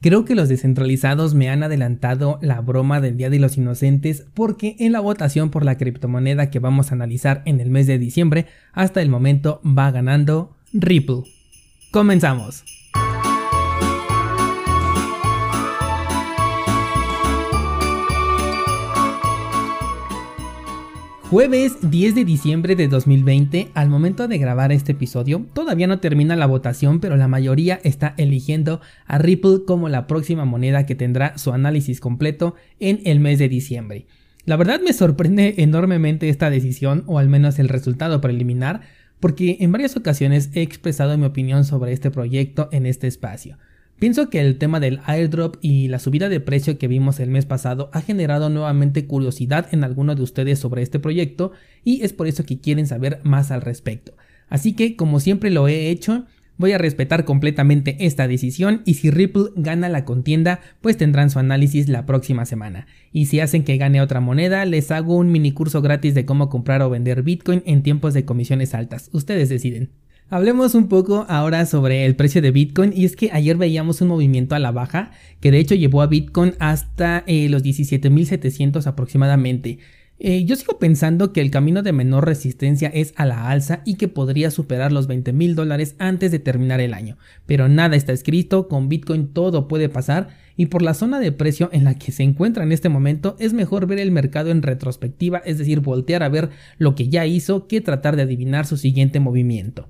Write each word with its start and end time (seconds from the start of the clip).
Creo 0.00 0.24
que 0.24 0.34
los 0.34 0.48
descentralizados 0.48 1.34
me 1.34 1.50
han 1.50 1.62
adelantado 1.62 2.38
la 2.40 2.62
broma 2.62 3.02
del 3.02 3.18
Día 3.18 3.28
de 3.28 3.38
los 3.38 3.58
Inocentes 3.58 4.24
porque 4.32 4.74
en 4.78 4.92
la 4.92 5.00
votación 5.00 5.50
por 5.50 5.62
la 5.62 5.76
criptomoneda 5.76 6.50
que 6.50 6.58
vamos 6.58 6.90
a 6.90 6.94
analizar 6.94 7.42
en 7.44 7.60
el 7.60 7.68
mes 7.68 7.86
de 7.86 7.98
diciembre, 7.98 8.46
hasta 8.72 9.02
el 9.02 9.10
momento 9.10 9.60
va 9.62 9.90
ganando 9.90 10.56
Ripple. 10.72 11.24
Comenzamos. 11.90 12.64
Jueves 21.30 21.76
10 21.80 22.16
de 22.16 22.24
diciembre 22.24 22.74
de 22.74 22.88
2020, 22.88 23.68
al 23.74 23.88
momento 23.88 24.26
de 24.26 24.36
grabar 24.36 24.72
este 24.72 24.90
episodio, 24.90 25.46
todavía 25.52 25.86
no 25.86 26.00
termina 26.00 26.34
la 26.34 26.46
votación, 26.46 26.98
pero 26.98 27.16
la 27.16 27.28
mayoría 27.28 27.78
está 27.84 28.14
eligiendo 28.16 28.80
a 29.06 29.18
Ripple 29.18 29.60
como 29.64 29.88
la 29.88 30.08
próxima 30.08 30.44
moneda 30.44 30.86
que 30.86 30.96
tendrá 30.96 31.38
su 31.38 31.52
análisis 31.52 32.00
completo 32.00 32.56
en 32.80 33.00
el 33.04 33.20
mes 33.20 33.38
de 33.38 33.48
diciembre. 33.48 34.06
La 34.44 34.56
verdad 34.56 34.80
me 34.84 34.92
sorprende 34.92 35.54
enormemente 35.58 36.28
esta 36.28 36.50
decisión, 36.50 37.04
o 37.06 37.20
al 37.20 37.28
menos 37.28 37.60
el 37.60 37.68
resultado 37.68 38.20
preliminar, 38.20 38.80
porque 39.20 39.58
en 39.60 39.70
varias 39.70 39.96
ocasiones 39.96 40.50
he 40.54 40.62
expresado 40.62 41.16
mi 41.16 41.26
opinión 41.26 41.64
sobre 41.64 41.92
este 41.92 42.10
proyecto 42.10 42.68
en 42.72 42.86
este 42.86 43.06
espacio. 43.06 43.56
Pienso 44.00 44.30
que 44.30 44.40
el 44.40 44.56
tema 44.56 44.80
del 44.80 45.00
airdrop 45.04 45.56
y 45.60 45.88
la 45.88 45.98
subida 45.98 46.30
de 46.30 46.40
precio 46.40 46.78
que 46.78 46.88
vimos 46.88 47.20
el 47.20 47.28
mes 47.28 47.44
pasado 47.44 47.90
ha 47.92 48.00
generado 48.00 48.48
nuevamente 48.48 49.04
curiosidad 49.04 49.68
en 49.72 49.84
algunos 49.84 50.16
de 50.16 50.22
ustedes 50.22 50.58
sobre 50.58 50.80
este 50.80 50.98
proyecto 50.98 51.52
y 51.84 52.02
es 52.02 52.14
por 52.14 52.26
eso 52.26 52.46
que 52.46 52.58
quieren 52.58 52.86
saber 52.86 53.20
más 53.24 53.50
al 53.50 53.60
respecto. 53.60 54.16
Así 54.48 54.72
que, 54.72 54.96
como 54.96 55.20
siempre 55.20 55.50
lo 55.50 55.68
he 55.68 55.90
hecho, 55.90 56.24
voy 56.56 56.72
a 56.72 56.78
respetar 56.78 57.26
completamente 57.26 57.98
esta 58.00 58.26
decisión 58.26 58.80
y 58.86 58.94
si 58.94 59.10
Ripple 59.10 59.50
gana 59.54 59.90
la 59.90 60.06
contienda, 60.06 60.60
pues 60.80 60.96
tendrán 60.96 61.28
su 61.28 61.38
análisis 61.38 61.90
la 61.90 62.06
próxima 62.06 62.46
semana. 62.46 62.86
Y 63.12 63.26
si 63.26 63.40
hacen 63.40 63.64
que 63.64 63.76
gane 63.76 64.00
otra 64.00 64.20
moneda, 64.20 64.64
les 64.64 64.90
hago 64.92 65.14
un 65.14 65.30
mini 65.30 65.52
curso 65.52 65.82
gratis 65.82 66.14
de 66.14 66.24
cómo 66.24 66.48
comprar 66.48 66.80
o 66.80 66.88
vender 66.88 67.22
Bitcoin 67.22 67.62
en 67.66 67.82
tiempos 67.82 68.14
de 68.14 68.24
comisiones 68.24 68.72
altas. 68.72 69.10
Ustedes 69.12 69.50
deciden. 69.50 69.90
Hablemos 70.32 70.76
un 70.76 70.86
poco 70.86 71.26
ahora 71.28 71.66
sobre 71.66 72.06
el 72.06 72.14
precio 72.14 72.40
de 72.40 72.52
Bitcoin 72.52 72.92
y 72.94 73.04
es 73.04 73.16
que 73.16 73.30
ayer 73.32 73.56
veíamos 73.56 74.00
un 74.00 74.06
movimiento 74.06 74.54
a 74.54 74.60
la 74.60 74.70
baja 74.70 75.10
que 75.40 75.50
de 75.50 75.58
hecho 75.58 75.74
llevó 75.74 76.02
a 76.02 76.06
Bitcoin 76.06 76.54
hasta 76.60 77.24
eh, 77.26 77.48
los 77.48 77.64
17.700 77.64 78.86
aproximadamente. 78.86 79.80
Eh, 80.20 80.44
yo 80.44 80.54
sigo 80.54 80.78
pensando 80.78 81.32
que 81.32 81.40
el 81.40 81.50
camino 81.50 81.82
de 81.82 81.92
menor 81.92 82.26
resistencia 82.26 82.92
es 82.94 83.12
a 83.16 83.26
la 83.26 83.50
alza 83.50 83.82
y 83.84 83.96
que 83.96 84.06
podría 84.06 84.52
superar 84.52 84.92
los 84.92 85.08
20 85.08 85.32
mil 85.32 85.56
dólares 85.56 85.96
antes 85.98 86.30
de 86.30 86.38
terminar 86.38 86.80
el 86.80 86.94
año, 86.94 87.16
pero 87.46 87.68
nada 87.68 87.96
está 87.96 88.12
escrito, 88.12 88.68
con 88.68 88.88
Bitcoin 88.88 89.32
todo 89.32 89.66
puede 89.66 89.88
pasar 89.88 90.28
y 90.56 90.66
por 90.66 90.82
la 90.82 90.94
zona 90.94 91.18
de 91.18 91.32
precio 91.32 91.70
en 91.72 91.82
la 91.82 91.96
que 91.96 92.12
se 92.12 92.22
encuentra 92.22 92.62
en 92.62 92.70
este 92.70 92.88
momento 92.88 93.34
es 93.40 93.52
mejor 93.52 93.88
ver 93.88 93.98
el 93.98 94.12
mercado 94.12 94.52
en 94.52 94.62
retrospectiva, 94.62 95.38
es 95.38 95.58
decir, 95.58 95.80
voltear 95.80 96.22
a 96.22 96.28
ver 96.28 96.50
lo 96.78 96.94
que 96.94 97.08
ya 97.08 97.26
hizo 97.26 97.66
que 97.66 97.80
tratar 97.80 98.14
de 98.14 98.22
adivinar 98.22 98.64
su 98.64 98.76
siguiente 98.76 99.18
movimiento. 99.18 99.88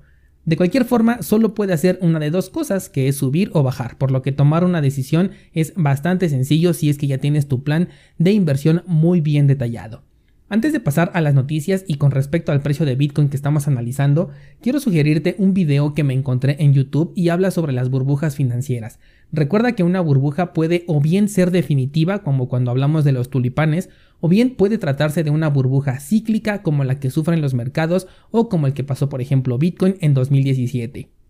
De 0.51 0.57
cualquier 0.57 0.83
forma, 0.83 1.21
solo 1.21 1.53
puede 1.53 1.71
hacer 1.71 1.97
una 2.01 2.19
de 2.19 2.29
dos 2.29 2.49
cosas, 2.49 2.89
que 2.89 3.07
es 3.07 3.15
subir 3.15 3.51
o 3.53 3.63
bajar, 3.63 3.97
por 3.97 4.11
lo 4.11 4.21
que 4.21 4.33
tomar 4.33 4.65
una 4.65 4.81
decisión 4.81 5.31
es 5.53 5.71
bastante 5.77 6.27
sencillo 6.27 6.73
si 6.73 6.89
es 6.89 6.97
que 6.97 7.07
ya 7.07 7.19
tienes 7.19 7.47
tu 7.47 7.63
plan 7.63 7.87
de 8.17 8.33
inversión 8.33 8.83
muy 8.85 9.21
bien 9.21 9.47
detallado. 9.47 10.03
Antes 10.51 10.73
de 10.73 10.81
pasar 10.81 11.11
a 11.13 11.21
las 11.21 11.33
noticias 11.33 11.85
y 11.87 11.93
con 11.93 12.11
respecto 12.11 12.51
al 12.51 12.61
precio 12.61 12.85
de 12.85 12.95
Bitcoin 12.95 13.29
que 13.29 13.37
estamos 13.37 13.69
analizando, 13.69 14.31
quiero 14.59 14.81
sugerirte 14.81 15.35
un 15.37 15.53
video 15.53 15.93
que 15.93 16.03
me 16.03 16.13
encontré 16.13 16.57
en 16.59 16.73
YouTube 16.73 17.13
y 17.15 17.29
habla 17.29 17.51
sobre 17.51 17.71
las 17.71 17.89
burbujas 17.89 18.35
financieras. 18.35 18.99
Recuerda 19.31 19.71
que 19.75 19.83
una 19.83 20.01
burbuja 20.01 20.51
puede 20.51 20.83
o 20.87 20.99
bien 20.99 21.29
ser 21.29 21.51
definitiva, 21.51 22.21
como 22.21 22.49
cuando 22.49 22.69
hablamos 22.69 23.05
de 23.05 23.13
los 23.13 23.29
tulipanes, 23.29 23.87
o 24.19 24.27
bien 24.27 24.55
puede 24.57 24.77
tratarse 24.77 25.23
de 25.23 25.29
una 25.29 25.47
burbuja 25.47 26.01
cíclica 26.01 26.63
como 26.63 26.83
la 26.83 26.99
que 26.99 27.11
sufren 27.11 27.39
los 27.39 27.53
mercados 27.53 28.09
o 28.29 28.49
como 28.49 28.67
el 28.67 28.73
que 28.73 28.83
pasó 28.83 29.07
por 29.07 29.21
ejemplo 29.21 29.57
Bitcoin 29.57 29.95
en 30.01 30.13
2017. 30.13 31.20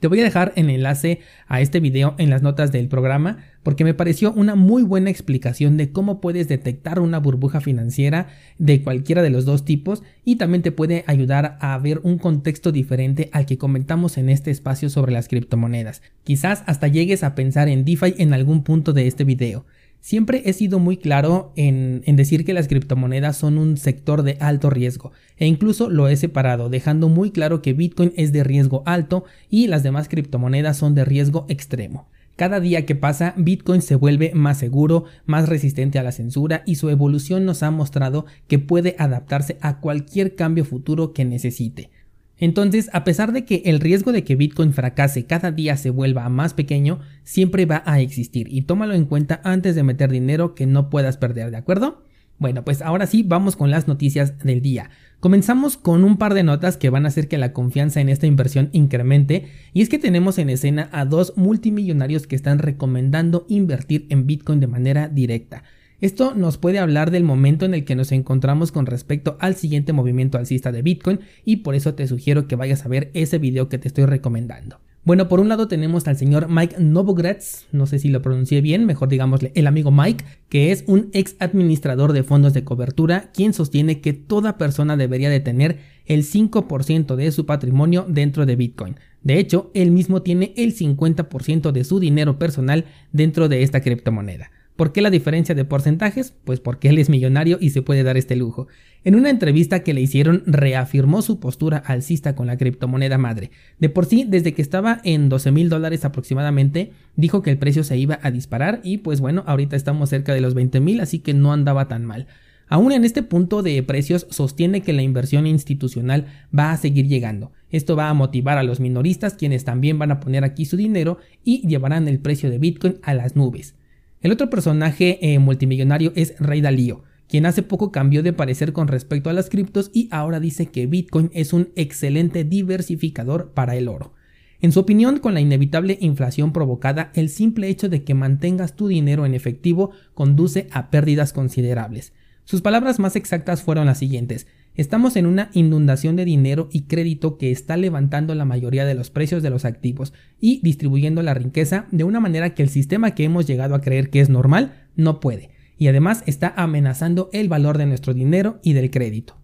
Te 0.00 0.06
voy 0.06 0.20
a 0.20 0.24
dejar 0.24 0.52
el 0.54 0.70
enlace 0.70 1.20
a 1.48 1.60
este 1.60 1.80
video 1.80 2.14
en 2.18 2.30
las 2.30 2.40
notas 2.40 2.70
del 2.70 2.86
programa 2.86 3.38
porque 3.64 3.82
me 3.82 3.94
pareció 3.94 4.32
una 4.32 4.54
muy 4.54 4.84
buena 4.84 5.10
explicación 5.10 5.76
de 5.76 5.90
cómo 5.90 6.20
puedes 6.20 6.46
detectar 6.46 7.00
una 7.00 7.18
burbuja 7.18 7.60
financiera 7.60 8.28
de 8.58 8.82
cualquiera 8.82 9.22
de 9.22 9.30
los 9.30 9.44
dos 9.44 9.64
tipos 9.64 10.04
y 10.24 10.36
también 10.36 10.62
te 10.62 10.70
puede 10.70 11.02
ayudar 11.08 11.58
a 11.60 11.76
ver 11.78 12.00
un 12.04 12.18
contexto 12.18 12.70
diferente 12.70 13.28
al 13.32 13.44
que 13.44 13.58
comentamos 13.58 14.18
en 14.18 14.28
este 14.28 14.52
espacio 14.52 14.88
sobre 14.88 15.12
las 15.12 15.26
criptomonedas. 15.26 16.00
Quizás 16.22 16.62
hasta 16.66 16.86
llegues 16.86 17.24
a 17.24 17.34
pensar 17.34 17.68
en 17.68 17.84
DeFi 17.84 18.14
en 18.18 18.34
algún 18.34 18.62
punto 18.62 18.92
de 18.92 19.08
este 19.08 19.24
video. 19.24 19.66
Siempre 20.00 20.42
he 20.46 20.52
sido 20.52 20.78
muy 20.78 20.96
claro 20.96 21.52
en, 21.56 22.02
decir 22.16 22.44
que 22.44 22.54
las 22.54 22.68
criptomonedas 22.68 23.36
son 23.36 23.58
un 23.58 23.76
sector 23.76 24.22
de 24.22 24.36
alto 24.40 24.70
riesgo 24.70 25.12
e 25.36 25.46
incluso 25.46 25.90
lo 25.90 26.08
he 26.08 26.16
separado 26.16 26.68
dejando 26.68 27.08
muy 27.08 27.30
claro 27.30 27.62
que 27.62 27.72
Bitcoin 27.72 28.12
es 28.16 28.32
de 28.32 28.44
riesgo 28.44 28.82
alto 28.86 29.24
y 29.50 29.66
las 29.66 29.82
demás 29.82 30.08
criptomonedas 30.08 30.76
son 30.76 30.94
de 30.94 31.04
riesgo 31.04 31.46
extremo. 31.48 32.08
Cada 32.36 32.60
día 32.60 32.86
que 32.86 32.94
pasa, 32.94 33.34
Bitcoin 33.36 33.82
se 33.82 33.96
vuelve 33.96 34.30
más 34.32 34.58
seguro, 34.58 35.06
más 35.26 35.48
resistente 35.48 35.98
a 35.98 36.04
la 36.04 36.12
censura 36.12 36.62
y 36.64 36.76
su 36.76 36.88
evolución 36.88 37.44
nos 37.44 37.64
ha 37.64 37.72
mostrado 37.72 38.26
que 38.46 38.60
puede 38.60 38.94
adaptarse 38.96 39.58
a 39.60 39.80
cualquier 39.80 40.36
cambio 40.36 40.64
futuro 40.64 41.12
que 41.12 41.24
necesite. 41.24 41.90
Entonces, 42.38 42.88
a 42.92 43.04
pesar 43.04 43.32
de 43.32 43.44
que 43.44 43.62
el 43.64 43.80
riesgo 43.80 44.12
de 44.12 44.24
que 44.24 44.36
Bitcoin 44.36 44.72
fracase 44.72 45.26
cada 45.26 45.50
día 45.50 45.76
se 45.76 45.90
vuelva 45.90 46.28
más 46.28 46.54
pequeño, 46.54 47.00
siempre 47.24 47.66
va 47.66 47.82
a 47.84 48.00
existir 48.00 48.46
y 48.50 48.62
tómalo 48.62 48.94
en 48.94 49.06
cuenta 49.06 49.40
antes 49.44 49.74
de 49.74 49.82
meter 49.82 50.10
dinero 50.10 50.54
que 50.54 50.66
no 50.66 50.88
puedas 50.90 51.16
perder, 51.16 51.50
¿de 51.50 51.56
acuerdo? 51.56 52.04
Bueno, 52.38 52.64
pues 52.64 52.82
ahora 52.82 53.06
sí 53.06 53.24
vamos 53.24 53.56
con 53.56 53.72
las 53.72 53.88
noticias 53.88 54.38
del 54.38 54.62
día. 54.62 54.90
Comenzamos 55.18 55.76
con 55.76 56.04
un 56.04 56.16
par 56.16 56.34
de 56.34 56.44
notas 56.44 56.76
que 56.76 56.90
van 56.90 57.04
a 57.04 57.08
hacer 57.08 57.26
que 57.26 57.38
la 57.38 57.52
confianza 57.52 58.00
en 58.00 58.08
esta 58.08 58.28
inversión 58.28 58.70
incremente 58.72 59.48
y 59.72 59.82
es 59.82 59.88
que 59.88 59.98
tenemos 59.98 60.38
en 60.38 60.48
escena 60.48 60.88
a 60.92 61.04
dos 61.04 61.32
multimillonarios 61.36 62.28
que 62.28 62.36
están 62.36 62.60
recomendando 62.60 63.44
invertir 63.48 64.06
en 64.10 64.26
Bitcoin 64.26 64.60
de 64.60 64.68
manera 64.68 65.08
directa. 65.08 65.64
Esto 66.00 66.32
nos 66.36 66.58
puede 66.58 66.78
hablar 66.78 67.10
del 67.10 67.24
momento 67.24 67.64
en 67.64 67.74
el 67.74 67.84
que 67.84 67.96
nos 67.96 68.12
encontramos 68.12 68.70
con 68.70 68.86
respecto 68.86 69.36
al 69.40 69.56
siguiente 69.56 69.92
movimiento 69.92 70.38
alcista 70.38 70.70
de 70.70 70.82
Bitcoin 70.82 71.18
y 71.44 71.56
por 71.56 71.74
eso 71.74 71.94
te 71.94 72.06
sugiero 72.06 72.46
que 72.46 72.54
vayas 72.54 72.84
a 72.84 72.88
ver 72.88 73.10
ese 73.14 73.38
video 73.38 73.68
que 73.68 73.78
te 73.78 73.88
estoy 73.88 74.04
recomendando. 74.04 74.78
Bueno, 75.02 75.26
por 75.26 75.40
un 75.40 75.48
lado 75.48 75.66
tenemos 75.66 76.06
al 76.06 76.16
señor 76.16 76.48
Mike 76.48 76.76
Novogratz, 76.78 77.66
no 77.72 77.86
sé 77.86 77.98
si 77.98 78.10
lo 78.10 78.22
pronuncié 78.22 78.60
bien, 78.60 78.86
mejor 78.86 79.08
digámosle 79.08 79.50
el 79.56 79.66
amigo 79.66 79.90
Mike, 79.90 80.24
que 80.48 80.70
es 80.70 80.84
un 80.86 81.10
ex 81.14 81.34
administrador 81.40 82.12
de 82.12 82.22
fondos 82.22 82.54
de 82.54 82.62
cobertura, 82.62 83.30
quien 83.34 83.52
sostiene 83.52 84.00
que 84.00 84.12
toda 84.12 84.56
persona 84.56 84.96
debería 84.96 85.30
de 85.30 85.40
tener 85.40 85.78
el 86.06 86.22
5% 86.24 87.16
de 87.16 87.32
su 87.32 87.44
patrimonio 87.44 88.06
dentro 88.08 88.46
de 88.46 88.54
Bitcoin. 88.54 88.96
De 89.24 89.40
hecho, 89.40 89.72
él 89.74 89.90
mismo 89.90 90.22
tiene 90.22 90.52
el 90.56 90.76
50% 90.76 91.72
de 91.72 91.82
su 91.82 91.98
dinero 91.98 92.38
personal 92.38 92.84
dentro 93.10 93.48
de 93.48 93.64
esta 93.64 93.80
criptomoneda. 93.80 94.52
¿Por 94.78 94.92
qué 94.92 95.02
la 95.02 95.10
diferencia 95.10 95.56
de 95.56 95.64
porcentajes? 95.64 96.32
Pues 96.44 96.60
porque 96.60 96.90
él 96.90 96.98
es 96.98 97.08
millonario 97.08 97.58
y 97.60 97.70
se 97.70 97.82
puede 97.82 98.04
dar 98.04 98.16
este 98.16 98.36
lujo. 98.36 98.68
En 99.02 99.16
una 99.16 99.28
entrevista 99.28 99.82
que 99.82 99.92
le 99.92 100.00
hicieron 100.00 100.44
reafirmó 100.46 101.20
su 101.20 101.40
postura 101.40 101.78
alcista 101.78 102.36
con 102.36 102.46
la 102.46 102.56
criptomoneda 102.56 103.18
madre. 103.18 103.50
De 103.80 103.88
por 103.88 104.06
sí, 104.06 104.24
desde 104.28 104.54
que 104.54 104.62
estaba 104.62 105.00
en 105.02 105.28
12 105.30 105.50
mil 105.50 105.68
dólares 105.68 106.04
aproximadamente, 106.04 106.92
dijo 107.16 107.42
que 107.42 107.50
el 107.50 107.58
precio 107.58 107.82
se 107.82 107.98
iba 107.98 108.20
a 108.22 108.30
disparar 108.30 108.80
y 108.84 108.98
pues 108.98 109.20
bueno, 109.20 109.42
ahorita 109.48 109.74
estamos 109.74 110.10
cerca 110.10 110.32
de 110.32 110.42
los 110.42 110.54
20 110.54 110.78
mil, 110.78 111.00
así 111.00 111.18
que 111.18 111.34
no 111.34 111.52
andaba 111.52 111.88
tan 111.88 112.04
mal. 112.04 112.28
Aún 112.68 112.92
en 112.92 113.04
este 113.04 113.24
punto 113.24 113.64
de 113.64 113.82
precios 113.82 114.28
sostiene 114.30 114.82
que 114.82 114.92
la 114.92 115.02
inversión 115.02 115.48
institucional 115.48 116.26
va 116.56 116.70
a 116.70 116.76
seguir 116.76 117.08
llegando. 117.08 117.50
Esto 117.70 117.96
va 117.96 118.10
a 118.10 118.14
motivar 118.14 118.58
a 118.58 118.62
los 118.62 118.78
minoristas 118.78 119.34
quienes 119.34 119.64
también 119.64 119.98
van 119.98 120.12
a 120.12 120.20
poner 120.20 120.44
aquí 120.44 120.66
su 120.66 120.76
dinero 120.76 121.18
y 121.42 121.66
llevarán 121.66 122.06
el 122.06 122.20
precio 122.20 122.48
de 122.48 122.58
Bitcoin 122.58 123.00
a 123.02 123.14
las 123.14 123.34
nubes. 123.34 123.74
El 124.20 124.32
otro 124.32 124.50
personaje 124.50 125.18
eh, 125.20 125.38
multimillonario 125.38 126.12
es 126.16 126.34
Rey 126.40 126.60
Dalío, 126.60 127.04
quien 127.28 127.46
hace 127.46 127.62
poco 127.62 127.92
cambió 127.92 128.24
de 128.24 128.32
parecer 128.32 128.72
con 128.72 128.88
respecto 128.88 129.30
a 129.30 129.32
las 129.32 129.48
criptos 129.48 129.90
y 129.94 130.08
ahora 130.10 130.40
dice 130.40 130.66
que 130.66 130.86
Bitcoin 130.86 131.30
es 131.34 131.52
un 131.52 131.70
excelente 131.76 132.42
diversificador 132.42 133.52
para 133.52 133.76
el 133.76 133.86
oro. 133.86 134.14
En 134.60 134.72
su 134.72 134.80
opinión, 134.80 135.20
con 135.20 135.34
la 135.34 135.40
inevitable 135.40 135.98
inflación 136.00 136.52
provocada, 136.52 137.12
el 137.14 137.28
simple 137.28 137.68
hecho 137.68 137.88
de 137.88 138.02
que 138.02 138.14
mantengas 138.14 138.74
tu 138.74 138.88
dinero 138.88 139.24
en 139.24 139.34
efectivo 139.34 139.92
conduce 140.14 140.66
a 140.72 140.90
pérdidas 140.90 141.32
considerables. 141.32 142.12
Sus 142.48 142.62
palabras 142.62 142.98
más 142.98 143.14
exactas 143.14 143.62
fueron 143.62 143.84
las 143.84 143.98
siguientes. 143.98 144.46
Estamos 144.74 145.16
en 145.16 145.26
una 145.26 145.50
inundación 145.52 146.16
de 146.16 146.24
dinero 146.24 146.70
y 146.72 146.84
crédito 146.84 147.36
que 147.36 147.50
está 147.50 147.76
levantando 147.76 148.34
la 148.34 148.46
mayoría 148.46 148.86
de 148.86 148.94
los 148.94 149.10
precios 149.10 149.42
de 149.42 149.50
los 149.50 149.66
activos 149.66 150.14
y 150.40 150.62
distribuyendo 150.62 151.20
la 151.20 151.34
riqueza 151.34 151.84
de 151.90 152.04
una 152.04 152.20
manera 152.20 152.54
que 152.54 152.62
el 152.62 152.70
sistema 152.70 153.14
que 153.14 153.24
hemos 153.24 153.46
llegado 153.46 153.74
a 153.74 153.82
creer 153.82 154.08
que 154.08 154.20
es 154.20 154.30
normal 154.30 154.88
no 154.96 155.20
puede, 155.20 155.50
y 155.76 155.88
además 155.88 156.22
está 156.24 156.54
amenazando 156.56 157.28
el 157.34 157.50
valor 157.50 157.76
de 157.76 157.84
nuestro 157.84 158.14
dinero 158.14 158.60
y 158.62 158.72
del 158.72 158.90
crédito. 158.90 159.36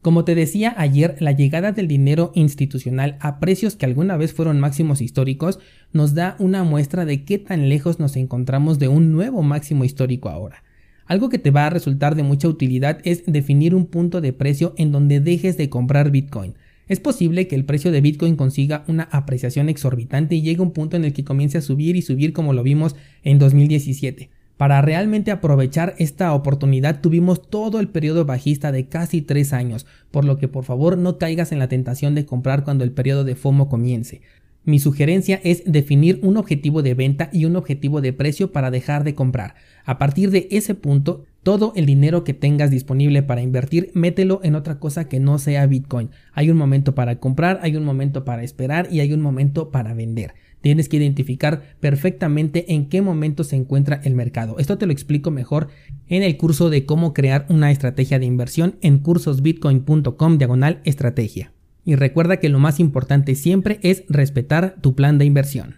Como 0.00 0.24
te 0.24 0.34
decía 0.34 0.74
ayer, 0.78 1.16
la 1.20 1.32
llegada 1.32 1.72
del 1.72 1.88
dinero 1.88 2.32
institucional 2.34 3.18
a 3.20 3.38
precios 3.38 3.76
que 3.76 3.84
alguna 3.84 4.16
vez 4.16 4.32
fueron 4.32 4.60
máximos 4.60 5.02
históricos 5.02 5.58
nos 5.92 6.14
da 6.14 6.36
una 6.38 6.64
muestra 6.64 7.04
de 7.04 7.22
qué 7.22 7.36
tan 7.36 7.68
lejos 7.68 8.00
nos 8.00 8.16
encontramos 8.16 8.78
de 8.78 8.88
un 8.88 9.12
nuevo 9.12 9.42
máximo 9.42 9.84
histórico 9.84 10.30
ahora. 10.30 10.62
Algo 11.06 11.28
que 11.28 11.38
te 11.38 11.52
va 11.52 11.66
a 11.66 11.70
resultar 11.70 12.16
de 12.16 12.24
mucha 12.24 12.48
utilidad 12.48 12.98
es 13.04 13.22
definir 13.26 13.74
un 13.74 13.86
punto 13.86 14.20
de 14.20 14.32
precio 14.32 14.74
en 14.76 14.90
donde 14.90 15.20
dejes 15.20 15.56
de 15.56 15.70
comprar 15.70 16.10
Bitcoin. 16.10 16.54
Es 16.88 16.98
posible 16.98 17.46
que 17.46 17.54
el 17.54 17.64
precio 17.64 17.92
de 17.92 18.00
Bitcoin 18.00 18.34
consiga 18.36 18.84
una 18.88 19.04
apreciación 19.04 19.68
exorbitante 19.68 20.34
y 20.34 20.42
llegue 20.42 20.60
a 20.60 20.64
un 20.64 20.72
punto 20.72 20.96
en 20.96 21.04
el 21.04 21.12
que 21.12 21.24
comience 21.24 21.58
a 21.58 21.62
subir 21.62 21.94
y 21.94 22.02
subir 22.02 22.32
como 22.32 22.52
lo 22.52 22.62
vimos 22.64 22.96
en 23.22 23.38
2017. 23.38 24.30
Para 24.56 24.80
realmente 24.82 25.30
aprovechar 25.30 25.94
esta 25.98 26.32
oportunidad 26.32 27.00
tuvimos 27.00 27.50
todo 27.50 27.78
el 27.78 27.88
periodo 27.88 28.24
bajista 28.24 28.72
de 28.72 28.88
casi 28.88 29.20
3 29.20 29.52
años, 29.52 29.86
por 30.10 30.24
lo 30.24 30.38
que 30.38 30.48
por 30.48 30.64
favor 30.64 30.96
no 30.96 31.18
caigas 31.18 31.52
en 31.52 31.58
la 31.58 31.68
tentación 31.68 32.14
de 32.14 32.24
comprar 32.24 32.64
cuando 32.64 32.82
el 32.82 32.92
periodo 32.92 33.22
de 33.22 33.36
FOMO 33.36 33.68
comience. 33.68 34.22
Mi 34.66 34.80
sugerencia 34.80 35.40
es 35.44 35.62
definir 35.64 36.18
un 36.24 36.36
objetivo 36.36 36.82
de 36.82 36.94
venta 36.94 37.30
y 37.32 37.44
un 37.44 37.54
objetivo 37.54 38.00
de 38.00 38.12
precio 38.12 38.50
para 38.50 38.72
dejar 38.72 39.04
de 39.04 39.14
comprar. 39.14 39.54
A 39.84 39.96
partir 39.96 40.32
de 40.32 40.48
ese 40.50 40.74
punto, 40.74 41.24
todo 41.44 41.72
el 41.76 41.86
dinero 41.86 42.24
que 42.24 42.34
tengas 42.34 42.72
disponible 42.72 43.22
para 43.22 43.42
invertir, 43.42 43.92
mételo 43.94 44.40
en 44.42 44.56
otra 44.56 44.80
cosa 44.80 45.08
que 45.08 45.20
no 45.20 45.38
sea 45.38 45.68
Bitcoin. 45.68 46.10
Hay 46.32 46.50
un 46.50 46.56
momento 46.56 46.96
para 46.96 47.20
comprar, 47.20 47.60
hay 47.62 47.76
un 47.76 47.84
momento 47.84 48.24
para 48.24 48.42
esperar 48.42 48.88
y 48.90 48.98
hay 48.98 49.12
un 49.12 49.20
momento 49.20 49.70
para 49.70 49.94
vender. 49.94 50.34
Tienes 50.62 50.88
que 50.88 50.96
identificar 50.96 51.62
perfectamente 51.78 52.74
en 52.74 52.88
qué 52.88 53.02
momento 53.02 53.44
se 53.44 53.54
encuentra 53.54 54.00
el 54.02 54.16
mercado. 54.16 54.58
Esto 54.58 54.78
te 54.78 54.86
lo 54.86 54.92
explico 54.92 55.30
mejor 55.30 55.68
en 56.08 56.24
el 56.24 56.36
curso 56.36 56.70
de 56.70 56.84
cómo 56.86 57.14
crear 57.14 57.46
una 57.48 57.70
estrategia 57.70 58.18
de 58.18 58.26
inversión 58.26 58.78
en 58.80 58.98
cursosbitcoin.com 58.98 60.38
diagonal 60.38 60.80
estrategia. 60.82 61.52
Y 61.86 61.94
recuerda 61.94 62.36
que 62.36 62.50
lo 62.50 62.58
más 62.58 62.80
importante 62.80 63.34
siempre 63.34 63.78
es 63.82 64.04
respetar 64.08 64.76
tu 64.82 64.94
plan 64.94 65.16
de 65.16 65.24
inversión. 65.24 65.76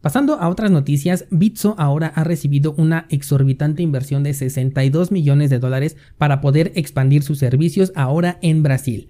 Pasando 0.00 0.40
a 0.40 0.48
otras 0.48 0.72
noticias, 0.72 1.26
Bitso 1.30 1.76
ahora 1.78 2.08
ha 2.08 2.24
recibido 2.24 2.74
una 2.76 3.06
exorbitante 3.08 3.84
inversión 3.84 4.24
de 4.24 4.34
62 4.34 5.12
millones 5.12 5.50
de 5.50 5.60
dólares 5.60 5.96
para 6.18 6.40
poder 6.40 6.72
expandir 6.74 7.22
sus 7.22 7.38
servicios 7.38 7.92
ahora 7.94 8.38
en 8.42 8.64
Brasil. 8.64 9.08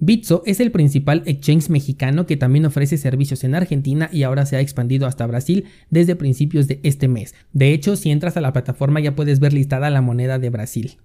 Bitso 0.00 0.42
es 0.46 0.58
el 0.58 0.72
principal 0.72 1.22
exchange 1.26 1.68
mexicano 1.68 2.26
que 2.26 2.36
también 2.36 2.64
ofrece 2.64 2.96
servicios 2.96 3.44
en 3.44 3.54
Argentina 3.54 4.10
y 4.12 4.24
ahora 4.24 4.46
se 4.46 4.56
ha 4.56 4.60
expandido 4.60 5.06
hasta 5.06 5.28
Brasil 5.28 5.66
desde 5.90 6.16
principios 6.16 6.66
de 6.66 6.80
este 6.82 7.06
mes. 7.06 7.36
De 7.52 7.72
hecho, 7.72 7.94
si 7.94 8.10
entras 8.10 8.36
a 8.36 8.40
la 8.40 8.52
plataforma 8.52 8.98
ya 8.98 9.14
puedes 9.14 9.38
ver 9.38 9.52
listada 9.52 9.90
la 9.90 10.00
moneda 10.00 10.40
de 10.40 10.50
Brasil. 10.50 10.96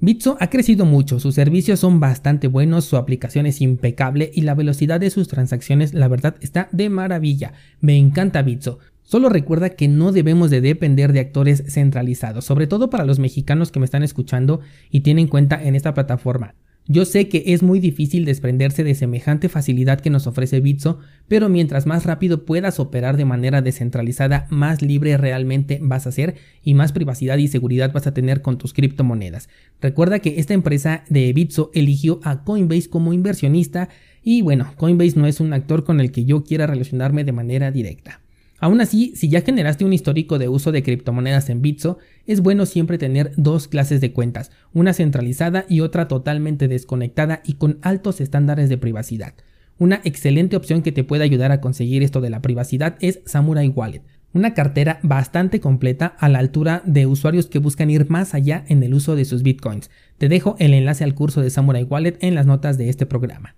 Bitso 0.00 0.36
ha 0.40 0.50
crecido 0.50 0.84
mucho, 0.84 1.18
sus 1.18 1.34
servicios 1.34 1.80
son 1.80 1.98
bastante 1.98 2.48
buenos, 2.48 2.84
su 2.84 2.96
aplicación 2.96 3.46
es 3.46 3.60
impecable 3.60 4.30
y 4.34 4.42
la 4.42 4.54
velocidad 4.54 5.00
de 5.00 5.08
sus 5.08 5.28
transacciones 5.28 5.94
la 5.94 6.08
verdad 6.08 6.36
está 6.40 6.68
de 6.72 6.90
maravilla. 6.90 7.54
Me 7.80 7.96
encanta 7.96 8.42
Bitso. 8.42 8.80
Solo 9.02 9.28
recuerda 9.28 9.70
que 9.70 9.86
no 9.86 10.12
debemos 10.12 10.50
de 10.50 10.60
depender 10.60 11.12
de 11.12 11.20
actores 11.20 11.62
centralizados, 11.68 12.44
sobre 12.44 12.66
todo 12.66 12.90
para 12.90 13.04
los 13.04 13.18
mexicanos 13.18 13.70
que 13.70 13.78
me 13.78 13.84
están 13.84 14.02
escuchando 14.02 14.60
y 14.90 15.00
tienen 15.00 15.28
cuenta 15.28 15.62
en 15.62 15.74
esta 15.74 15.94
plataforma. 15.94 16.54
Yo 16.86 17.06
sé 17.06 17.30
que 17.30 17.44
es 17.46 17.62
muy 17.62 17.80
difícil 17.80 18.26
desprenderse 18.26 18.84
de 18.84 18.94
semejante 18.94 19.48
facilidad 19.48 20.00
que 20.00 20.10
nos 20.10 20.26
ofrece 20.26 20.60
Bitso, 20.60 20.98
pero 21.28 21.48
mientras 21.48 21.86
más 21.86 22.04
rápido 22.04 22.44
puedas 22.44 22.78
operar 22.78 23.16
de 23.16 23.24
manera 23.24 23.62
descentralizada, 23.62 24.46
más 24.50 24.82
libre 24.82 25.16
realmente 25.16 25.78
vas 25.80 26.06
a 26.06 26.12
ser 26.12 26.34
y 26.62 26.74
más 26.74 26.92
privacidad 26.92 27.38
y 27.38 27.48
seguridad 27.48 27.90
vas 27.90 28.06
a 28.06 28.12
tener 28.12 28.42
con 28.42 28.58
tus 28.58 28.74
criptomonedas. 28.74 29.48
Recuerda 29.80 30.18
que 30.18 30.38
esta 30.38 30.52
empresa 30.52 31.04
de 31.08 31.32
Bitso 31.32 31.70
eligió 31.72 32.20
a 32.22 32.44
Coinbase 32.44 32.90
como 32.90 33.14
inversionista 33.14 33.88
y 34.22 34.42
bueno, 34.42 34.74
Coinbase 34.76 35.18
no 35.18 35.26
es 35.26 35.40
un 35.40 35.54
actor 35.54 35.84
con 35.84 36.00
el 36.00 36.12
que 36.12 36.26
yo 36.26 36.44
quiera 36.44 36.66
relacionarme 36.66 37.24
de 37.24 37.32
manera 37.32 37.70
directa. 37.70 38.20
Aún 38.64 38.80
así, 38.80 39.12
si 39.14 39.28
ya 39.28 39.42
generaste 39.42 39.84
un 39.84 39.92
histórico 39.92 40.38
de 40.38 40.48
uso 40.48 40.72
de 40.72 40.82
criptomonedas 40.82 41.50
en 41.50 41.60
Bitso, 41.60 41.98
es 42.26 42.40
bueno 42.40 42.64
siempre 42.64 42.96
tener 42.96 43.32
dos 43.36 43.68
clases 43.68 44.00
de 44.00 44.14
cuentas, 44.14 44.52
una 44.72 44.94
centralizada 44.94 45.66
y 45.68 45.80
otra 45.80 46.08
totalmente 46.08 46.66
desconectada 46.66 47.42
y 47.44 47.56
con 47.56 47.76
altos 47.82 48.22
estándares 48.22 48.70
de 48.70 48.78
privacidad. 48.78 49.34
Una 49.76 50.00
excelente 50.04 50.56
opción 50.56 50.80
que 50.80 50.92
te 50.92 51.04
puede 51.04 51.24
ayudar 51.24 51.52
a 51.52 51.60
conseguir 51.60 52.02
esto 52.02 52.22
de 52.22 52.30
la 52.30 52.40
privacidad 52.40 52.96
es 53.00 53.20
Samurai 53.26 53.68
Wallet, 53.68 54.00
una 54.32 54.54
cartera 54.54 54.98
bastante 55.02 55.60
completa 55.60 56.06
a 56.18 56.30
la 56.30 56.38
altura 56.38 56.82
de 56.86 57.04
usuarios 57.04 57.44
que 57.44 57.58
buscan 57.58 57.90
ir 57.90 58.08
más 58.08 58.32
allá 58.32 58.64
en 58.68 58.82
el 58.82 58.94
uso 58.94 59.14
de 59.14 59.26
sus 59.26 59.42
bitcoins. 59.42 59.90
Te 60.16 60.30
dejo 60.30 60.56
el 60.58 60.72
enlace 60.72 61.04
al 61.04 61.14
curso 61.14 61.42
de 61.42 61.50
Samurai 61.50 61.82
Wallet 61.82 62.16
en 62.20 62.34
las 62.34 62.46
notas 62.46 62.78
de 62.78 62.88
este 62.88 63.04
programa. 63.04 63.56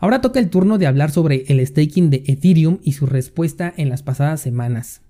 Ahora 0.00 0.22
toca 0.22 0.40
el 0.40 0.48
turno 0.48 0.78
de 0.78 0.86
hablar 0.86 1.10
sobre 1.10 1.44
el 1.48 1.64
staking 1.64 2.08
de 2.08 2.24
Ethereum 2.26 2.78
y 2.82 2.92
su 2.92 3.04
respuesta 3.04 3.72
en 3.76 3.90
las 3.90 4.02
pasadas 4.02 4.40
semanas. 4.40 5.02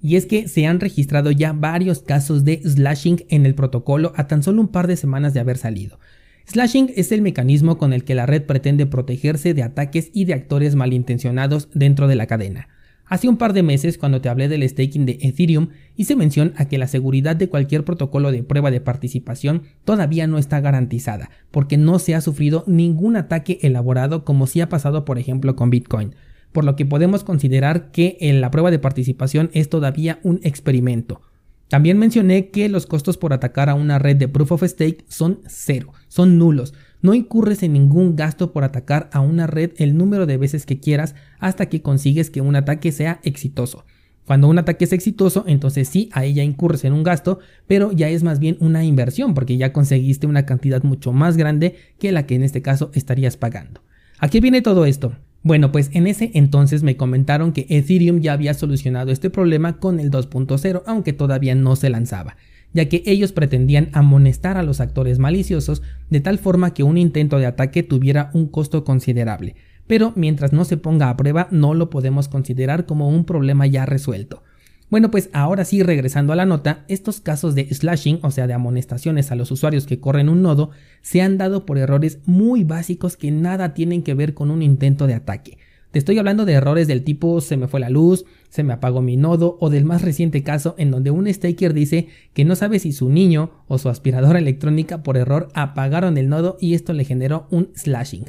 Y 0.00 0.16
es 0.16 0.24
que 0.24 0.48
se 0.48 0.66
han 0.66 0.80
registrado 0.80 1.30
ya 1.30 1.52
varios 1.52 2.00
casos 2.00 2.44
de 2.44 2.62
slashing 2.64 3.26
en 3.28 3.44
el 3.44 3.54
protocolo 3.54 4.14
a 4.16 4.26
tan 4.26 4.42
solo 4.42 4.62
un 4.62 4.68
par 4.68 4.86
de 4.86 4.96
semanas 4.96 5.34
de 5.34 5.40
haber 5.40 5.58
salido. 5.58 5.98
Slashing 6.46 6.92
es 6.96 7.12
el 7.12 7.20
mecanismo 7.20 7.76
con 7.76 7.92
el 7.92 8.04
que 8.04 8.14
la 8.14 8.24
red 8.24 8.44
pretende 8.44 8.86
protegerse 8.86 9.52
de 9.52 9.62
ataques 9.62 10.10
y 10.14 10.24
de 10.24 10.32
actores 10.32 10.76
malintencionados 10.76 11.68
dentro 11.74 12.08
de 12.08 12.16
la 12.16 12.26
cadena. 12.26 12.68
Hace 13.08 13.26
un 13.26 13.38
par 13.38 13.54
de 13.54 13.62
meses, 13.62 13.96
cuando 13.96 14.20
te 14.20 14.28
hablé 14.28 14.48
del 14.48 14.68
staking 14.68 15.06
de 15.06 15.18
Ethereum, 15.22 15.68
hice 15.96 16.14
mención 16.14 16.52
a 16.56 16.66
que 16.66 16.76
la 16.76 16.86
seguridad 16.86 17.36
de 17.36 17.48
cualquier 17.48 17.82
protocolo 17.82 18.30
de 18.30 18.42
prueba 18.42 18.70
de 18.70 18.82
participación 18.82 19.62
todavía 19.84 20.26
no 20.26 20.36
está 20.36 20.60
garantizada, 20.60 21.30
porque 21.50 21.78
no 21.78 21.98
se 21.98 22.14
ha 22.14 22.20
sufrido 22.20 22.64
ningún 22.66 23.16
ataque 23.16 23.58
elaborado 23.62 24.24
como 24.26 24.46
si 24.46 24.60
ha 24.60 24.68
pasado 24.68 25.06
por 25.06 25.18
ejemplo 25.18 25.56
con 25.56 25.70
Bitcoin, 25.70 26.14
por 26.52 26.64
lo 26.64 26.76
que 26.76 26.84
podemos 26.84 27.24
considerar 27.24 27.90
que 27.92 28.18
en 28.20 28.42
la 28.42 28.50
prueba 28.50 28.70
de 28.70 28.78
participación 28.78 29.48
es 29.54 29.70
todavía 29.70 30.18
un 30.22 30.40
experimento. 30.42 31.22
También 31.68 31.98
mencioné 31.98 32.48
que 32.48 32.68
los 32.68 32.86
costos 32.86 33.16
por 33.16 33.32
atacar 33.32 33.70
a 33.70 33.74
una 33.74 33.98
red 33.98 34.16
de 34.16 34.28
proof 34.28 34.52
of 34.52 34.62
stake 34.64 35.04
son 35.08 35.40
cero, 35.46 35.92
son 36.08 36.38
nulos, 36.38 36.74
no 37.02 37.14
incurres 37.14 37.62
en 37.62 37.72
ningún 37.72 38.16
gasto 38.16 38.52
por 38.52 38.64
atacar 38.64 39.08
a 39.12 39.20
una 39.20 39.46
red 39.46 39.72
el 39.76 39.96
número 39.96 40.26
de 40.26 40.36
veces 40.36 40.66
que 40.66 40.80
quieras 40.80 41.14
hasta 41.38 41.66
que 41.66 41.82
consigues 41.82 42.30
que 42.30 42.40
un 42.40 42.56
ataque 42.56 42.92
sea 42.92 43.20
exitoso. 43.22 43.84
Cuando 44.26 44.48
un 44.48 44.58
ataque 44.58 44.84
es 44.84 44.92
exitoso, 44.92 45.44
entonces 45.46 45.88
sí, 45.88 46.10
ahí 46.12 46.34
ya 46.34 46.42
incurres 46.42 46.84
en 46.84 46.92
un 46.92 47.02
gasto, 47.02 47.38
pero 47.66 47.92
ya 47.92 48.10
es 48.10 48.22
más 48.22 48.40
bien 48.40 48.58
una 48.60 48.84
inversión 48.84 49.32
porque 49.32 49.56
ya 49.56 49.72
conseguiste 49.72 50.26
una 50.26 50.44
cantidad 50.44 50.82
mucho 50.82 51.12
más 51.12 51.36
grande 51.36 51.76
que 51.98 52.12
la 52.12 52.26
que 52.26 52.34
en 52.34 52.42
este 52.42 52.60
caso 52.60 52.90
estarías 52.92 53.38
pagando. 53.38 53.80
¿A 54.18 54.28
qué 54.28 54.40
viene 54.40 54.60
todo 54.60 54.84
esto? 54.84 55.16
Bueno, 55.42 55.72
pues 55.72 55.90
en 55.94 56.06
ese 56.06 56.30
entonces 56.34 56.82
me 56.82 56.96
comentaron 56.96 57.52
que 57.52 57.66
Ethereum 57.70 58.20
ya 58.20 58.34
había 58.34 58.52
solucionado 58.52 59.12
este 59.12 59.30
problema 59.30 59.78
con 59.78 59.98
el 59.98 60.10
2.0, 60.10 60.82
aunque 60.84 61.12
todavía 61.14 61.54
no 61.54 61.76
se 61.76 61.88
lanzaba 61.88 62.36
ya 62.72 62.88
que 62.88 63.02
ellos 63.06 63.32
pretendían 63.32 63.88
amonestar 63.92 64.56
a 64.56 64.62
los 64.62 64.80
actores 64.80 65.18
maliciosos 65.18 65.82
de 66.10 66.20
tal 66.20 66.38
forma 66.38 66.74
que 66.74 66.82
un 66.82 66.98
intento 66.98 67.38
de 67.38 67.46
ataque 67.46 67.82
tuviera 67.82 68.30
un 68.34 68.46
costo 68.46 68.84
considerable, 68.84 69.56
pero 69.86 70.12
mientras 70.16 70.52
no 70.52 70.64
se 70.64 70.76
ponga 70.76 71.10
a 71.10 71.16
prueba 71.16 71.48
no 71.50 71.74
lo 71.74 71.90
podemos 71.90 72.28
considerar 72.28 72.86
como 72.86 73.08
un 73.08 73.24
problema 73.24 73.66
ya 73.66 73.86
resuelto. 73.86 74.42
Bueno, 74.90 75.10
pues 75.10 75.28
ahora 75.34 75.66
sí, 75.66 75.82
regresando 75.82 76.32
a 76.32 76.36
la 76.36 76.46
nota, 76.46 76.84
estos 76.88 77.20
casos 77.20 77.54
de 77.54 77.72
slashing, 77.72 78.20
o 78.22 78.30
sea, 78.30 78.46
de 78.46 78.54
amonestaciones 78.54 79.30
a 79.30 79.34
los 79.34 79.50
usuarios 79.50 79.86
que 79.86 80.00
corren 80.00 80.30
un 80.30 80.40
nodo, 80.40 80.70
se 81.02 81.20
han 81.20 81.36
dado 81.36 81.66
por 81.66 81.76
errores 81.76 82.20
muy 82.24 82.64
básicos 82.64 83.18
que 83.18 83.30
nada 83.30 83.74
tienen 83.74 84.02
que 84.02 84.14
ver 84.14 84.32
con 84.32 84.50
un 84.50 84.62
intento 84.62 85.06
de 85.06 85.14
ataque. 85.14 85.58
Te 85.90 85.98
estoy 85.98 86.18
hablando 86.18 86.44
de 86.44 86.52
errores 86.52 86.86
del 86.86 87.02
tipo 87.02 87.40
se 87.40 87.56
me 87.56 87.66
fue 87.66 87.80
la 87.80 87.88
luz, 87.88 88.26
se 88.50 88.62
me 88.62 88.74
apagó 88.74 89.00
mi 89.00 89.16
nodo 89.16 89.56
o 89.58 89.70
del 89.70 89.86
más 89.86 90.02
reciente 90.02 90.42
caso 90.42 90.74
en 90.76 90.90
donde 90.90 91.10
un 91.10 91.32
staker 91.32 91.72
dice 91.72 92.08
que 92.34 92.44
no 92.44 92.56
sabe 92.56 92.78
si 92.78 92.92
su 92.92 93.08
niño 93.08 93.64
o 93.68 93.78
su 93.78 93.88
aspiradora 93.88 94.38
electrónica 94.38 95.02
por 95.02 95.16
error 95.16 95.48
apagaron 95.54 96.18
el 96.18 96.28
nodo 96.28 96.58
y 96.60 96.74
esto 96.74 96.92
le 96.92 97.04
generó 97.04 97.46
un 97.50 97.70
slashing. 97.74 98.26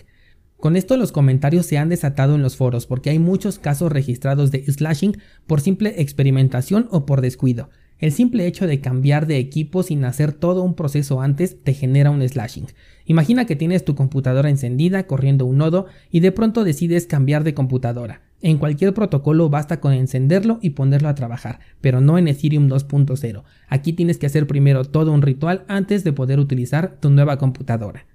Con 0.56 0.78
esto 0.78 0.96
los 0.96 1.12
comentarios 1.12 1.66
se 1.66 1.78
han 1.78 1.90
desatado 1.90 2.36
en 2.36 2.42
los 2.42 2.56
foros 2.56 2.86
porque 2.86 3.10
hay 3.10 3.20
muchos 3.20 3.60
casos 3.60 3.92
registrados 3.92 4.52
de 4.52 4.64
slashing 4.64 5.18
por 5.46 5.60
simple 5.60 6.02
experimentación 6.02 6.88
o 6.92 7.06
por 7.06 7.20
descuido. 7.20 7.70
El 8.00 8.14
simple 8.14 8.48
hecho 8.48 8.66
de 8.66 8.80
cambiar 8.80 9.28
de 9.28 9.38
equipo 9.38 9.84
sin 9.84 10.06
hacer 10.06 10.32
todo 10.32 10.64
un 10.64 10.74
proceso 10.74 11.22
antes 11.22 11.62
te 11.64 11.74
genera 11.74 12.12
un 12.12 12.28
slashing. 12.28 12.68
Imagina 13.06 13.46
que 13.46 13.58
tienes 13.58 13.84
tu 13.84 13.94
computadora 13.94 14.50
encendida 14.50 15.06
corriendo 15.06 15.46
un 15.46 15.58
nodo 15.58 15.88
y 16.10 16.22
de 16.22 16.32
pronto 16.32 16.64
decides 16.64 17.08
cambiar 17.08 17.44
de 17.44 17.54
computadora. 17.54 18.22
En 18.42 18.58
cualquier 18.58 18.94
protocolo 18.94 19.50
basta 19.50 19.82
con 19.82 19.92
encenderlo 19.92 20.60
y 20.62 20.70
ponerlo 20.70 21.10
a 21.10 21.16
trabajar, 21.16 21.60
pero 21.82 22.00
no 22.00 22.18
en 22.18 22.30
Ethereum 22.30 22.70
2.0. 22.70 23.44
Aquí 23.68 23.92
tienes 23.92 24.18
que 24.18 24.28
hacer 24.28 24.48
primero 24.48 24.86
todo 24.86 25.12
un 25.12 25.22
ritual 25.22 25.66
antes 25.68 26.06
de 26.06 26.14
poder 26.14 26.40
utilizar 26.40 27.02
tu 27.02 27.10
nueva 27.10 27.38
computadora. 27.38 28.06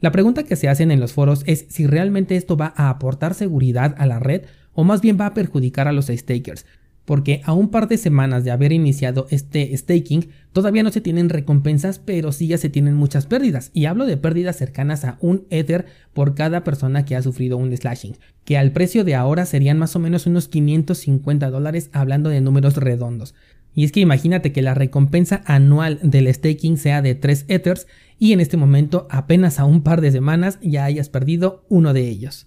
La 0.00 0.10
pregunta 0.10 0.44
que 0.44 0.56
se 0.56 0.68
hacen 0.70 0.90
en 0.90 1.00
los 1.00 1.12
foros 1.12 1.42
es 1.46 1.66
si 1.68 1.86
realmente 1.86 2.36
esto 2.36 2.56
va 2.56 2.72
a 2.76 2.88
aportar 2.88 3.34
seguridad 3.34 3.94
a 3.98 4.06
la 4.06 4.18
red 4.20 4.42
o 4.72 4.84
más 4.84 5.02
bien 5.02 5.18
va 5.20 5.26
a 5.26 5.34
perjudicar 5.34 5.86
a 5.86 5.92
los 5.92 6.06
stakers. 6.06 6.64
Porque 7.04 7.42
a 7.44 7.52
un 7.52 7.68
par 7.68 7.88
de 7.88 7.98
semanas 7.98 8.44
de 8.44 8.50
haber 8.50 8.72
iniciado 8.72 9.26
este 9.30 9.76
staking, 9.76 10.28
todavía 10.52 10.82
no 10.82 10.90
se 10.90 11.00
tienen 11.00 11.28
recompensas, 11.28 11.98
pero 11.98 12.32
sí 12.32 12.46
ya 12.46 12.58
se 12.58 12.70
tienen 12.70 12.94
muchas 12.94 13.26
pérdidas. 13.26 13.70
Y 13.74 13.84
hablo 13.86 14.06
de 14.06 14.16
pérdidas 14.16 14.56
cercanas 14.56 15.04
a 15.04 15.18
un 15.20 15.44
Ether 15.50 15.86
por 16.12 16.34
cada 16.34 16.64
persona 16.64 17.04
que 17.04 17.16
ha 17.16 17.22
sufrido 17.22 17.56
un 17.56 17.76
slashing, 17.76 18.16
que 18.44 18.56
al 18.56 18.72
precio 18.72 19.04
de 19.04 19.14
ahora 19.14 19.46
serían 19.46 19.78
más 19.78 19.96
o 19.96 19.98
menos 19.98 20.26
unos 20.26 20.48
550 20.48 21.50
dólares 21.50 21.90
hablando 21.92 22.30
de 22.30 22.40
números 22.40 22.76
redondos. 22.76 23.34
Y 23.74 23.84
es 23.84 23.92
que 23.92 24.00
imagínate 24.00 24.52
que 24.52 24.62
la 24.62 24.74
recompensa 24.74 25.42
anual 25.46 25.98
del 26.02 26.32
staking 26.32 26.78
sea 26.78 27.02
de 27.02 27.14
3 27.14 27.46
Ethers 27.48 27.86
y 28.18 28.32
en 28.32 28.40
este 28.40 28.56
momento 28.56 29.08
apenas 29.10 29.58
a 29.58 29.64
un 29.64 29.82
par 29.82 30.00
de 30.00 30.12
semanas 30.12 30.58
ya 30.62 30.84
hayas 30.84 31.08
perdido 31.08 31.64
uno 31.68 31.92
de 31.92 32.08
ellos. 32.08 32.46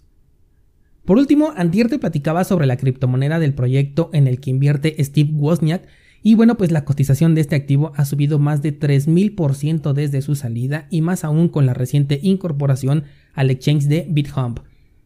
Por 1.07 1.17
último, 1.17 1.53
Antier 1.55 1.87
te 1.87 1.99
platicaba 1.99 2.43
sobre 2.43 2.67
la 2.67 2.75
criptomoneda 2.75 3.39
del 3.39 3.53
proyecto 3.53 4.09
en 4.11 4.27
el 4.27 4.41
que 4.41 4.49
invierte 4.49 5.01
Steve 5.01 5.29
Wozniak 5.31 5.87
y 6.21 6.35
bueno, 6.35 6.57
pues 6.57 6.73
la 6.73 6.83
cotización 6.83 7.33
de 7.33 7.39
este 7.39 7.55
activo 7.55 7.93
ha 7.95 8.03
subido 8.03 8.39
más 8.39 8.61
de 8.61 8.77
3000% 8.77 9.93
desde 9.93 10.21
su 10.21 10.35
salida 10.35 10.85
y 10.89 10.99
más 10.99 11.23
aún 11.23 11.47
con 11.47 11.65
la 11.65 11.73
reciente 11.73 12.19
incorporación 12.21 13.05
al 13.33 13.51
exchange 13.51 13.85
de 13.85 14.05
BitHump. 14.09 14.59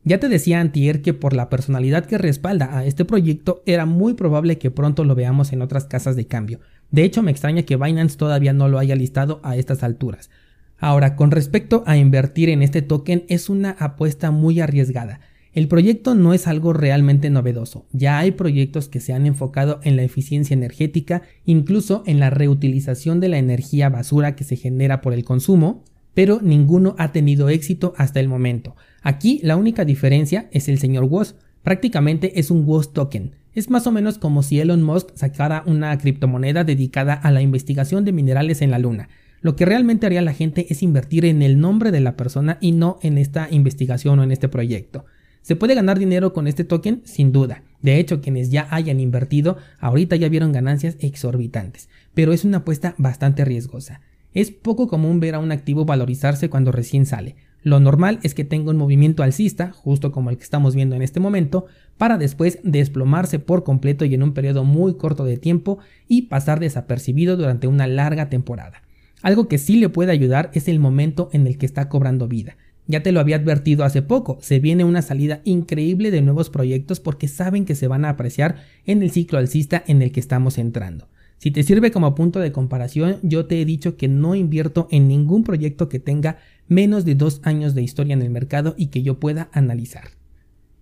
Ya 0.03 0.19
te 0.19 0.27
decía 0.27 0.59
Antier 0.59 1.03
que 1.03 1.13
por 1.13 1.33
la 1.33 1.49
personalidad 1.49 2.07
que 2.07 2.17
respalda 2.17 2.75
a 2.75 2.83
este 2.83 3.05
proyecto 3.05 3.61
era 3.67 3.85
muy 3.85 4.15
probable 4.15 4.57
que 4.57 4.71
pronto 4.71 5.03
lo 5.03 5.13
veamos 5.13 5.53
en 5.53 5.61
otras 5.61 5.85
casas 5.85 6.15
de 6.15 6.25
cambio. 6.25 6.61
De 6.89 7.03
hecho, 7.03 7.21
me 7.21 7.29
extraña 7.29 7.61
que 7.61 7.77
Binance 7.77 8.17
todavía 8.17 8.53
no 8.53 8.69
lo 8.69 8.79
haya 8.79 8.95
listado 8.95 9.39
a 9.43 9.55
estas 9.55 9.83
alturas. 9.83 10.31
Ahora, 10.79 11.15
con 11.15 11.29
respecto 11.29 11.83
a 11.85 11.95
invertir 11.95 12.49
en 12.49 12.63
este 12.63 12.81
token, 12.81 13.23
es 13.29 13.49
una 13.49 13.69
apuesta 13.77 14.31
muy 14.31 14.61
arriesgada. 14.61 15.19
El 15.53 15.67
proyecto 15.67 16.15
no 16.15 16.33
es 16.33 16.47
algo 16.47 16.71
realmente 16.71 17.29
novedoso, 17.29 17.85
ya 17.91 18.19
hay 18.19 18.31
proyectos 18.31 18.87
que 18.87 19.01
se 19.01 19.11
han 19.11 19.25
enfocado 19.25 19.81
en 19.83 19.97
la 19.97 20.03
eficiencia 20.03 20.53
energética, 20.53 21.23
incluso 21.45 22.03
en 22.05 22.21
la 22.21 22.29
reutilización 22.29 23.19
de 23.19 23.27
la 23.27 23.37
energía 23.37 23.89
basura 23.89 24.37
que 24.37 24.45
se 24.45 24.55
genera 24.55 25.01
por 25.01 25.11
el 25.11 25.25
consumo, 25.25 25.83
pero 26.13 26.39
ninguno 26.41 26.95
ha 26.97 27.11
tenido 27.11 27.49
éxito 27.49 27.93
hasta 27.97 28.21
el 28.21 28.29
momento. 28.29 28.77
Aquí 29.01 29.41
la 29.43 29.57
única 29.57 29.83
diferencia 29.83 30.47
es 30.51 30.69
el 30.69 30.79
señor 30.79 31.03
Woz. 31.03 31.35
Prácticamente 31.63 32.39
es 32.39 32.49
un 32.49 32.65
Woz 32.65 32.93
token. 32.93 33.31
Es 33.53 33.69
más 33.69 33.85
o 33.87 33.91
menos 33.91 34.17
como 34.17 34.43
si 34.43 34.59
Elon 34.61 34.81
Musk 34.81 35.09
sacara 35.15 35.63
una 35.65 35.97
criptomoneda 35.97 36.63
dedicada 36.63 37.13
a 37.13 37.31
la 37.31 37.41
investigación 37.41 38.05
de 38.05 38.13
minerales 38.13 38.61
en 38.61 38.71
la 38.71 38.79
luna. 38.79 39.09
Lo 39.41 39.57
que 39.57 39.65
realmente 39.65 40.05
haría 40.05 40.21
la 40.21 40.33
gente 40.33 40.67
es 40.69 40.81
invertir 40.81 41.25
en 41.25 41.41
el 41.41 41.59
nombre 41.59 41.91
de 41.91 41.99
la 41.99 42.15
persona 42.15 42.57
y 42.61 42.71
no 42.71 42.99
en 43.01 43.17
esta 43.17 43.47
investigación 43.51 44.19
o 44.19 44.23
en 44.23 44.31
este 44.31 44.47
proyecto. 44.47 45.05
¿Se 45.41 45.55
puede 45.55 45.73
ganar 45.73 45.97
dinero 45.97 46.33
con 46.33 46.47
este 46.47 46.63
token? 46.63 47.01
Sin 47.03 47.31
duda. 47.31 47.63
De 47.81 47.99
hecho, 47.99 48.21
quienes 48.21 48.51
ya 48.51 48.67
hayan 48.69 48.99
invertido 48.99 49.57
ahorita 49.79 50.15
ya 50.15 50.29
vieron 50.29 50.51
ganancias 50.51 50.97
exorbitantes, 50.99 51.89
pero 52.13 52.31
es 52.31 52.45
una 52.45 52.57
apuesta 52.57 52.93
bastante 52.97 53.43
riesgosa. 53.43 54.01
Es 54.33 54.51
poco 54.51 54.87
común 54.87 55.19
ver 55.19 55.35
a 55.35 55.39
un 55.39 55.51
activo 55.51 55.83
valorizarse 55.83 56.49
cuando 56.49 56.71
recién 56.71 57.05
sale. 57.05 57.35
Lo 57.63 57.79
normal 57.79 58.19
es 58.23 58.33
que 58.33 58.43
tenga 58.43 58.71
un 58.71 58.77
movimiento 58.77 59.23
alcista, 59.23 59.71
justo 59.71 60.11
como 60.11 60.29
el 60.29 60.37
que 60.37 60.43
estamos 60.43 60.75
viendo 60.75 60.95
en 60.95 61.01
este 61.01 61.19
momento, 61.19 61.65
para 61.97 62.17
después 62.17 62.59
desplomarse 62.63 63.39
por 63.39 63.63
completo 63.63 64.05
y 64.05 64.13
en 64.13 64.23
un 64.23 64.33
periodo 64.33 64.63
muy 64.63 64.95
corto 64.95 65.25
de 65.25 65.37
tiempo 65.37 65.79
y 66.07 66.23
pasar 66.23 66.59
desapercibido 66.59 67.35
durante 67.35 67.67
una 67.67 67.87
larga 67.87 68.29
temporada. 68.29 68.81
Algo 69.21 69.47
que 69.47 69.57
sí 69.57 69.75
le 69.75 69.89
puede 69.89 70.11
ayudar 70.11 70.49
es 70.53 70.67
el 70.67 70.79
momento 70.79 71.29
en 71.33 71.45
el 71.45 71.57
que 71.57 71.65
está 71.65 71.89
cobrando 71.89 72.27
vida. 72.27 72.57
Ya 72.87 73.03
te 73.03 73.11
lo 73.11 73.19
había 73.19 73.37
advertido 73.37 73.85
hace 73.85 74.01
poco, 74.01 74.37
se 74.41 74.59
viene 74.59 74.83
una 74.83 75.01
salida 75.01 75.41
increíble 75.43 76.11
de 76.11 76.21
nuevos 76.21 76.49
proyectos 76.49 76.99
porque 76.99 77.27
saben 77.27 77.65
que 77.65 77.75
se 77.75 77.87
van 77.87 78.05
a 78.05 78.09
apreciar 78.09 78.57
en 78.85 79.03
el 79.03 79.11
ciclo 79.11 79.39
alcista 79.39 79.83
en 79.87 80.01
el 80.01 80.11
que 80.11 80.19
estamos 80.19 80.57
entrando. 80.57 81.07
Si 81.37 81.49
te 81.49 81.63
sirve 81.63 81.91
como 81.91 82.13
punto 82.13 82.39
de 82.39 82.51
comparación, 82.51 83.17
yo 83.23 83.47
te 83.47 83.61
he 83.61 83.65
dicho 83.65 83.97
que 83.97 84.07
no 84.07 84.35
invierto 84.35 84.87
en 84.91 85.07
ningún 85.07 85.43
proyecto 85.43 85.89
que 85.89 85.99
tenga 85.99 86.37
menos 86.67 87.03
de 87.03 87.15
dos 87.15 87.41
años 87.43 87.73
de 87.73 87.81
historia 87.81 88.13
en 88.13 88.21
el 88.21 88.29
mercado 88.29 88.75
y 88.77 88.87
que 88.87 89.01
yo 89.01 89.19
pueda 89.19 89.49
analizar. 89.51 90.09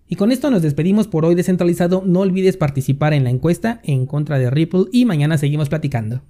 Y 0.06 0.16
con 0.16 0.32
esto 0.32 0.50
nos 0.50 0.60
despedimos 0.60 1.06
por 1.06 1.24
hoy 1.24 1.34
descentralizado. 1.34 2.02
No 2.04 2.20
olvides 2.20 2.56
participar 2.56 3.14
en 3.14 3.24
la 3.24 3.30
encuesta 3.30 3.80
en 3.84 4.06
contra 4.06 4.38
de 4.38 4.50
Ripple 4.50 4.86
y 4.92 5.04
mañana 5.04 5.38
seguimos 5.38 5.68
platicando. 5.68 6.20